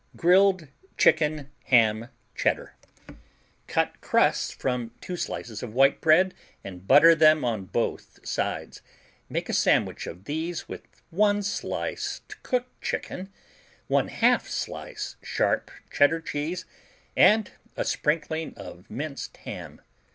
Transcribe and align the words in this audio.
G 0.15 0.21
Grilled 0.21 0.67
Chicken 0.97 1.51
Ham 1.65 2.07
Cheddar 2.33 2.73
Cut 3.67 4.01
crusts 4.01 4.51
from 4.51 4.89
2 4.99 5.15
slices 5.15 5.61
of 5.61 5.75
white 5.75 6.01
bread 6.01 6.33
and 6.63 6.87
butter 6.87 7.13
them 7.13 7.45
on 7.45 7.65
both 7.65 8.19
sides. 8.27 8.81
Make 9.29 9.47
a 9.47 9.53
sandwich 9.53 10.07
of 10.07 10.23
these 10.25 10.67
with 10.67 10.81
1 11.11 11.43
slice 11.43 12.21
cooked 12.41 12.81
chicken, 12.81 13.31
1/2 13.91 14.41
slice 14.47 15.17
sharp 15.21 15.69
Cheddar 15.91 16.21
cheese, 16.21 16.65
and 17.15 17.51
a 17.77 17.85
sprinkling 17.85 18.55
of 18.57 18.89
minced 18.89 19.37
ham. 19.45 19.81